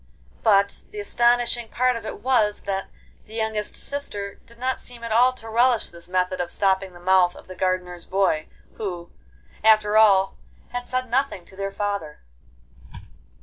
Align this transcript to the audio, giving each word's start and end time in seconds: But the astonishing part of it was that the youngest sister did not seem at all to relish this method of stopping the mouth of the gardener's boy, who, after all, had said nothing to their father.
But 0.41 0.85
the 0.89 0.99
astonishing 0.99 1.67
part 1.69 1.95
of 1.95 2.07
it 2.07 2.21
was 2.21 2.61
that 2.61 2.87
the 3.27 3.35
youngest 3.35 3.75
sister 3.75 4.39
did 4.47 4.57
not 4.57 4.79
seem 4.79 5.03
at 5.03 5.11
all 5.11 5.31
to 5.33 5.47
relish 5.47 5.91
this 5.91 6.07
method 6.09 6.41
of 6.41 6.49
stopping 6.49 6.93
the 6.93 6.99
mouth 6.99 7.35
of 7.35 7.47
the 7.47 7.53
gardener's 7.53 8.07
boy, 8.07 8.47
who, 8.77 9.11
after 9.63 9.97
all, 9.97 10.37
had 10.69 10.87
said 10.87 11.07
nothing 11.07 11.45
to 11.45 11.55
their 11.55 11.71
father. 11.71 12.21